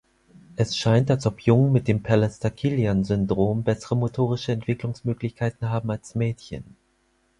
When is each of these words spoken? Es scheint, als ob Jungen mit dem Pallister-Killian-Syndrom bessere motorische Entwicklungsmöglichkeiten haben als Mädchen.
Es 0.55 0.75
scheint, 0.75 1.11
als 1.11 1.27
ob 1.27 1.41
Jungen 1.41 1.71
mit 1.71 1.87
dem 1.87 2.01
Pallister-Killian-Syndrom 2.01 3.61
bessere 3.61 3.95
motorische 3.95 4.51
Entwicklungsmöglichkeiten 4.51 5.69
haben 5.69 5.91
als 5.91 6.15
Mädchen. 6.15 6.63